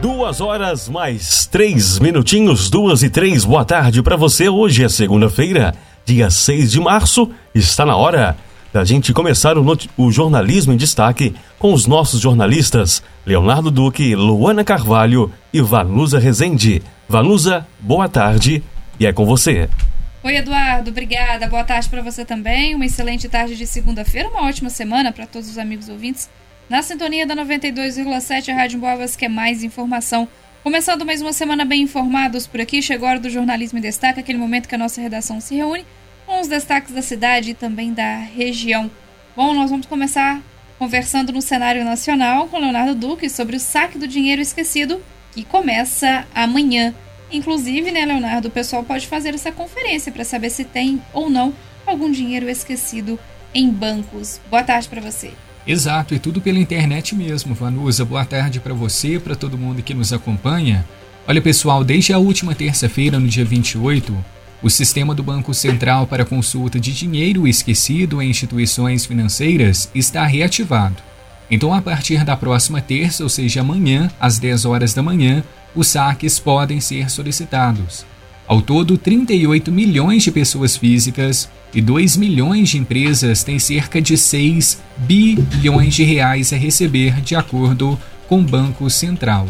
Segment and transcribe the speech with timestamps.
[0.00, 3.44] Duas horas mais três minutinhos, duas e três.
[3.44, 4.48] Boa tarde para você.
[4.48, 5.74] Hoje é segunda-feira,
[6.04, 7.32] dia 6 de março.
[7.52, 8.36] Está na hora
[8.72, 9.64] da gente começar o,
[9.96, 16.80] o, jornalismo em destaque com os nossos jornalistas Leonardo Duque, Luana Carvalho e Vanusa Rezende.
[17.08, 18.62] Vanusa, boa tarde
[19.00, 19.68] e é com você.
[20.22, 21.48] Oi, Eduardo, obrigada.
[21.48, 22.72] Boa tarde para você também.
[22.76, 26.30] Uma excelente tarde de segunda-feira, uma ótima semana para todos os amigos ouvintes
[26.68, 30.28] na sintonia da 92,7 Rádio Boabas, que é mais informação.
[30.62, 34.20] Começando mais uma semana bem informados por aqui, chegou a hora do jornalismo em destaque,
[34.20, 35.86] aquele momento que a nossa redação se reúne
[36.26, 38.90] com os destaques da cidade e também da região.
[39.34, 40.42] Bom, nós vamos começar
[40.78, 46.26] conversando no cenário nacional com Leonardo Duque sobre o saque do dinheiro esquecido, que começa
[46.34, 46.94] amanhã.
[47.32, 51.54] Inclusive, né, Leonardo, o pessoal pode fazer essa conferência para saber se tem ou não
[51.86, 53.18] algum dinheiro esquecido
[53.54, 54.38] em bancos.
[54.50, 55.32] Boa tarde para você.
[55.68, 57.54] Exato, e tudo pela internet mesmo.
[57.54, 60.82] Vanusa, boa tarde para você, para todo mundo que nos acompanha.
[61.26, 64.16] Olha, pessoal, desde a última terça-feira, no dia 28,
[64.62, 71.02] o sistema do Banco Central para consulta de dinheiro esquecido em instituições financeiras está reativado.
[71.50, 75.88] Então, a partir da próxima terça, ou seja, amanhã, às 10 horas da manhã, os
[75.88, 78.06] saques podem ser solicitados.
[78.48, 84.16] Ao todo, 38 milhões de pessoas físicas e 2 milhões de empresas têm cerca de
[84.16, 89.46] 6 bilhões de reais a receber, de acordo com o Banco Central.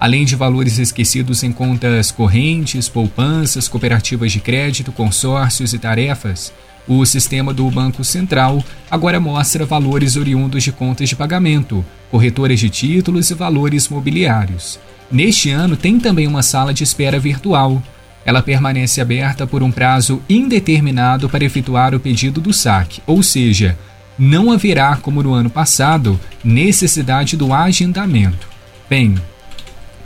[0.00, 6.54] Além de valores esquecidos em contas correntes, poupanças, cooperativas de crédito, consórcios e tarefas,
[6.88, 12.70] o sistema do Banco Central agora mostra valores oriundos de contas de pagamento, corretoras de
[12.70, 14.80] títulos e valores mobiliários.
[15.10, 17.80] Neste ano tem também uma sala de espera virtual,
[18.24, 23.76] ela permanece aberta por um prazo indeterminado para efetuar o pedido do saque, ou seja,
[24.18, 28.46] não haverá, como no ano passado, necessidade do agendamento.
[28.88, 29.16] Bem,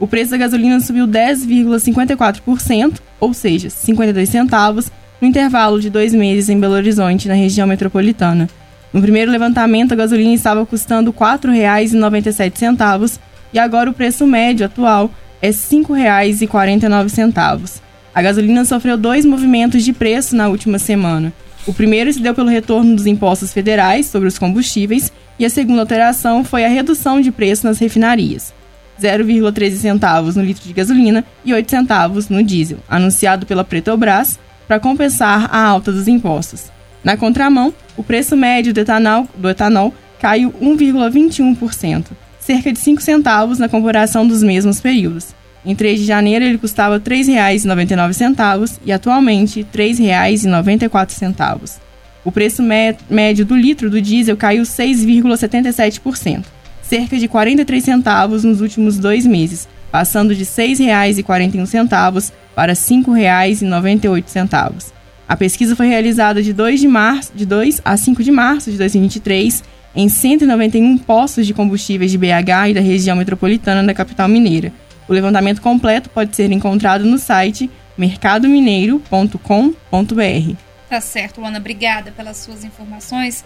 [0.00, 4.90] O preço da gasolina subiu 10,54%, ou seja, 52 centavos,
[5.20, 8.48] no intervalo de dois meses em Belo Horizonte, na região metropolitana.
[8.92, 13.20] No primeiro levantamento, a gasolina estava custando R$ 4,97
[13.52, 15.10] e agora o preço médio atual
[15.40, 17.80] é R$ 5,49.
[18.12, 21.32] A gasolina sofreu dois movimentos de preço na última semana.
[21.66, 25.82] O primeiro se deu pelo retorno dos impostos federais sobre os combustíveis e a segunda
[25.82, 28.52] alteração foi a redução de preço nas refinarias.
[29.00, 34.80] 0,13 centavos no litro de gasolina e 8 centavos no diesel, anunciado pela Petrobras para
[34.80, 36.70] compensar a alta dos impostos.
[37.02, 42.08] Na contramão, o preço médio do etanol, do etanol caiu 1,21%,
[42.38, 45.34] cerca de 5 centavos na comparação dos mesmos períodos.
[45.64, 51.78] Em 3 de janeiro ele custava R$ 3,99 e atualmente R$ 3,94.
[52.22, 52.62] O preço
[53.08, 56.44] médio do litro do diesel caiu 6,77%,
[56.82, 64.99] cerca de 43 centavos nos últimos dois meses, passando de R$ 6,41 para R$ 5,98.
[65.30, 68.76] A pesquisa foi realizada de 2, de, março, de 2 a 5 de março de
[68.76, 69.62] 2023
[69.94, 74.72] em 191 postos de combustíveis de BH e da região metropolitana da capital mineira.
[75.06, 80.56] O levantamento completo pode ser encontrado no site mercadomineiro.com.br.
[80.88, 81.58] Tá certo, Luana.
[81.58, 83.44] Obrigada pelas suas informações.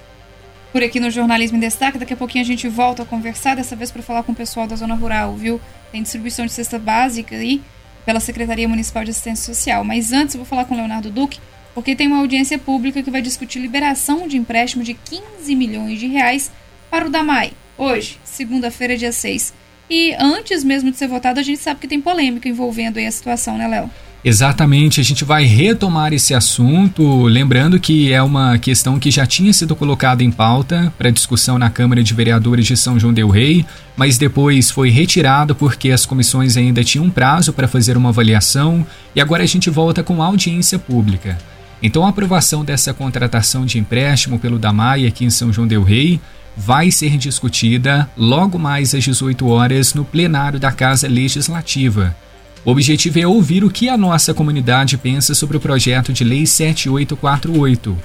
[0.73, 3.77] Por aqui no Jornalismo em Destaque, daqui a pouquinho a gente volta a conversar, dessa
[3.77, 5.61] vez para falar com o pessoal da Zona Rural, viu?
[5.93, 7.61] Tem distribuição de cesta básica aí
[8.07, 9.85] pela Secretaria Municipal de Assistência Social.
[9.85, 11.39] Mas antes eu vou falar com o Leonardo Duque,
[11.75, 16.07] porque tem uma audiência pública que vai discutir liberação de empréstimo de 15 milhões de
[16.07, 16.51] reais
[16.91, 19.53] para o DAMAI, hoje, segunda-feira, dia 6.
[19.91, 23.59] E antes mesmo de ser votado, a gente sabe que tem polêmica envolvendo a situação,
[23.59, 23.91] né, Léo?
[24.25, 29.53] Exatamente, a gente vai retomar esse assunto, lembrando que é uma questão que já tinha
[29.53, 33.67] sido colocada em pauta para discussão na Câmara de Vereadores de São João del Rei,
[33.95, 39.21] mas depois foi retirado porque as comissões ainda tinham prazo para fazer uma avaliação e
[39.21, 41.37] agora a gente volta com audiência pública.
[41.83, 46.21] Então a aprovação dessa contratação de empréstimo pelo Damai aqui em São João del Rei
[46.57, 52.17] vai ser discutida logo mais às 18 horas no plenário da Casa Legislativa.
[52.65, 56.47] O objetivo é ouvir o que a nossa comunidade pensa sobre o projeto de lei
[56.47, 57.97] 7848.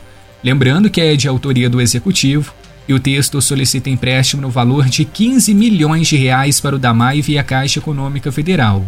[0.43, 2.53] Lembrando que é de autoria do executivo
[2.87, 7.21] e o texto solicita empréstimo no valor de 15 milhões de reais para o DAMAI
[7.21, 8.85] via Caixa Econômica Federal.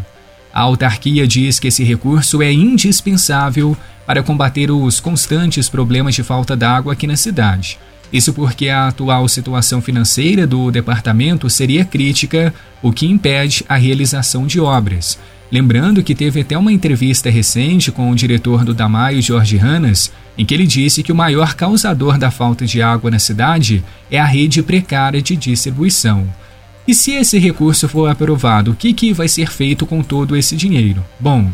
[0.53, 6.55] A autarquia diz que esse recurso é indispensável para combater os constantes problemas de falta
[6.55, 7.79] d'água aqui na cidade.
[8.11, 14.45] Isso porque a atual situação financeira do departamento seria crítica, o que impede a realização
[14.45, 15.17] de obras.
[15.49, 20.45] Lembrando que teve até uma entrevista recente com o diretor do Damaio, Jorge Ranas, em
[20.45, 24.25] que ele disse que o maior causador da falta de água na cidade é a
[24.25, 26.27] rede precária de distribuição.
[26.87, 30.55] E se esse recurso for aprovado, o que, que vai ser feito com todo esse
[30.55, 31.03] dinheiro?
[31.19, 31.51] Bom,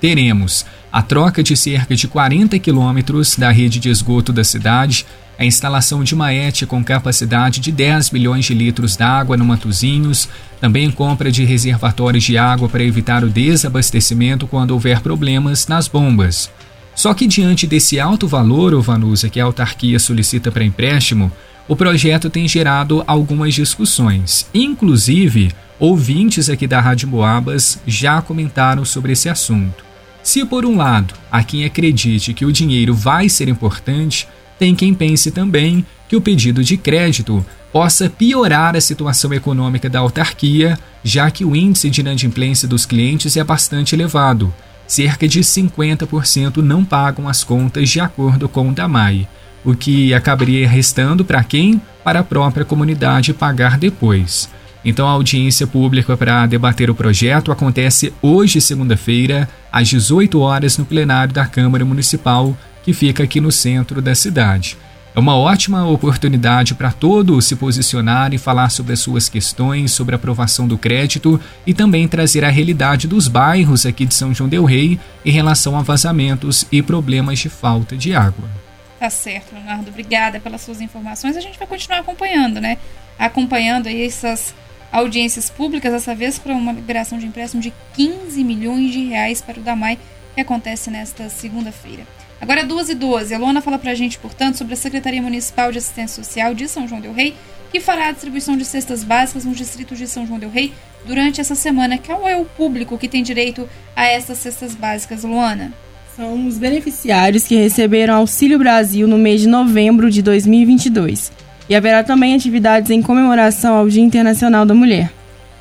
[0.00, 5.06] teremos a troca de cerca de 40 quilômetros da rede de esgoto da cidade,
[5.38, 10.28] a instalação de uma ET com capacidade de 10 milhões de litros d'água no Matozinhos,
[10.60, 16.50] também compra de reservatórios de água para evitar o desabastecimento quando houver problemas nas bombas.
[16.94, 21.32] Só que diante desse alto valor, Vanusa, que a autarquia solicita para empréstimo,
[21.66, 24.46] o projeto tem gerado algumas discussões.
[24.52, 29.84] Inclusive, ouvintes aqui da Rádio Boabas já comentaram sobre esse assunto.
[30.22, 34.28] Se por um lado há quem acredite que o dinheiro vai ser importante,
[34.58, 39.98] tem quem pense também que o pedido de crédito possa piorar a situação econômica da
[39.98, 44.54] autarquia, já que o índice de inadimplência dos clientes é bastante elevado.
[44.86, 49.26] Cerca de 50% não pagam as contas de acordo com o DAMAI,
[49.64, 51.80] o que acabaria restando para quem?
[52.02, 54.48] Para a própria comunidade pagar depois.
[54.84, 60.84] Então a audiência pública para debater o projeto acontece hoje, segunda-feira, às 18 horas no
[60.84, 64.76] plenário da Câmara Municipal que fica aqui no centro da cidade.
[65.16, 70.14] É uma ótima oportunidade para todos se posicionar e falar sobre as suas questões, sobre
[70.14, 74.50] a aprovação do crédito e também trazer a realidade dos bairros aqui de São João
[74.50, 78.63] Del Rei em relação a vazamentos e problemas de falta de água.
[79.04, 79.90] Tá certo, Leonardo.
[79.90, 81.36] Obrigada pelas suas informações.
[81.36, 82.78] A gente vai continuar acompanhando, né?
[83.18, 84.54] Acompanhando aí essas
[84.90, 89.60] audiências públicas, dessa vez para uma liberação de empréstimo de 15 milhões de reais para
[89.60, 89.98] o Damai,
[90.34, 92.06] que acontece nesta segunda-feira.
[92.40, 93.34] Agora é 2 e 12.
[93.34, 96.88] A Luana fala pra gente, portanto, sobre a Secretaria Municipal de Assistência Social de São
[96.88, 97.36] João del Rei,
[97.70, 100.72] que fará a distribuição de cestas básicas nos distritos de São João del Rei
[101.04, 101.98] durante essa semana.
[101.98, 105.74] Qual é o público que tem direito a essas cestas básicas, Luana?
[106.16, 111.32] São os beneficiários que receberam Auxílio Brasil no mês de novembro de 2022.
[111.68, 115.10] E haverá também atividades em comemoração ao Dia Internacional da Mulher.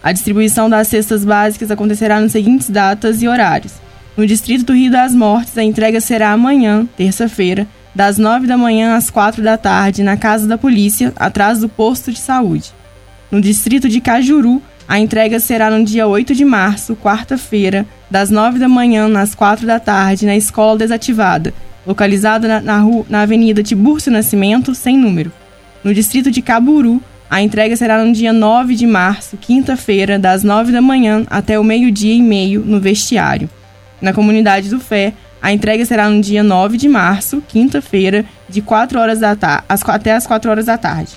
[0.04, 3.74] A distribuição das cestas básicas acontecerá nas seguintes datas e horários.
[4.16, 8.96] No distrito do Rio das Mortes, a entrega será amanhã, terça-feira, das 9 da manhã
[8.96, 12.72] às 4 da tarde, na Casa da Polícia, atrás do posto de saúde.
[13.32, 18.60] No distrito de Cajuru, a entrega será no dia 8 de março, quarta-feira, das 9
[18.60, 21.54] da manhã às 4 da tarde, na Escola Desativada,
[21.86, 25.32] localizada na, na, rua, na Avenida Tiburcio Nascimento, sem número.
[25.84, 30.72] No distrito de Caburu, a entrega será no dia 9 de março, quinta-feira, das 9
[30.72, 33.50] da manhã até o meio-dia e meio, no vestiário
[34.04, 35.14] na comunidade do Fé.
[35.42, 40.14] A entrega será no dia 9 de março, quinta-feira, de 4 horas da tarde, até
[40.14, 41.14] as 4 horas da tarde.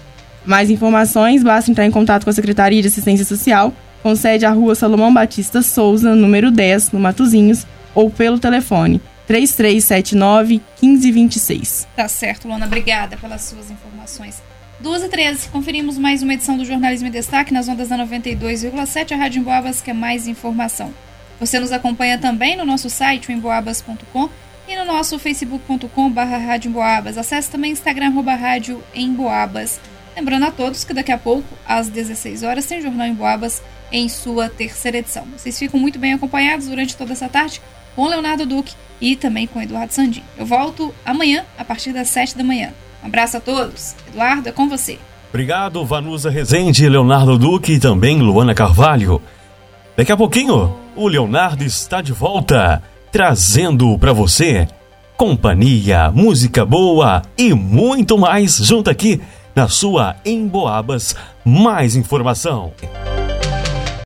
[0.46, 4.50] Mais informações, basta entrar em contato com a Secretaria de Assistência Social, com sede à
[4.50, 11.88] rua Salomão Batista Souza, número 10, no Matozinhos, ou pelo telefone 3379 1526.
[11.96, 12.66] Tá certo, Lona.
[12.66, 14.40] Obrigada pelas suas informações.
[14.78, 19.12] 2 e 13, conferimos mais uma edição do Jornalismo em Destaque nas ondas da 92,7,
[19.12, 20.94] a Rádio Emboabas, que é mais informação.
[21.40, 24.28] Você nos acompanha também no nosso site, emboabas.com,
[24.68, 26.12] e no nosso facebook.com.
[27.18, 29.80] Acesse também Instagram, arroba Rádio Emboabas.
[30.16, 34.49] Lembrando a todos que daqui a pouco, às 16 horas, tem Jornal Emboabas em sua
[34.49, 35.26] terceira edição.
[35.37, 37.61] Vocês ficam muito bem acompanhados durante toda essa tarde
[37.94, 40.23] com Leonardo Duque e também com Eduardo Sandim.
[40.38, 42.73] Eu volto amanhã, a partir das 7 da manhã.
[43.02, 43.94] Um abraço a todos.
[44.08, 44.99] Eduardo, é com você.
[45.28, 49.20] Obrigado, Vanusa Rezende, Leonardo Duque e também Luana Carvalho.
[49.94, 52.82] Daqui a pouquinho, o Leonardo está de volta,
[53.12, 54.66] trazendo para você
[55.16, 59.20] companhia, música boa e muito mais junto aqui
[59.56, 61.16] na sua Emboabas.
[61.42, 62.75] Mais informação.